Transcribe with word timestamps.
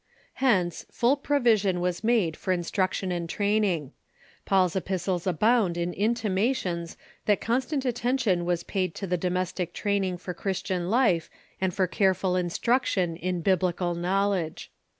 Hence, 0.41 0.83
full 0.89 1.15
provision 1.15 1.79
was 1.79 2.03
made 2.03 2.35
for 2.35 2.51
instruction 2.51 3.11
and 3.11 3.29
training. 3.29 3.91
Paul's 4.45 4.75
epistles 4.75 5.27
abound 5.27 5.77
in 5.77 5.93
intimations 5.93 6.97
that 7.27 7.39
constant 7.39 7.85
attention 7.85 8.43
was 8.43 8.63
paid 8.63 8.95
to 8.95 9.05
the 9.05 9.15
domes 9.15 9.51
tic 9.51 9.75
training 9.75 10.17
for 10.17 10.33
Christian 10.33 10.89
life 10.89 11.29
and 11.61 11.71
for 11.71 11.85
careful 11.85 12.35
instruction 12.35 13.15
in 13.15 13.41
Biblical 13.41 13.93
knowledge. 13.93 14.71